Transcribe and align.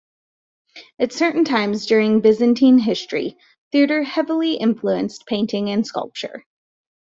At 0.97 1.13
certain 1.13 1.45
times 1.45 1.85
during 1.85 2.21
Byzantine 2.21 2.79
history, 2.79 3.37
theater 3.71 4.01
heavily 4.01 4.55
influenced 4.55 5.27
painting 5.27 5.69
and 5.69 5.85
sculpture. 5.85 6.43